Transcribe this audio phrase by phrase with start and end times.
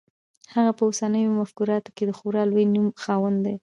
[0.53, 3.55] هغه په اوسنیو مفکرانو کې د خورا لوی نوم خاوند دی.